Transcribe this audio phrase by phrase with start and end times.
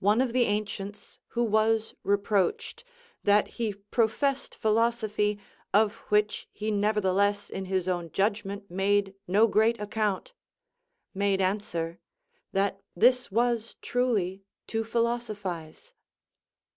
[0.00, 2.82] One of the ancients, who was reproached,
[3.22, 5.38] "That he professed philosophy,
[5.72, 10.32] of which he nevertheless in his own judgment made no great account,"
[11.14, 12.00] made answer,
[12.50, 15.94] "That this was truly to philosophize."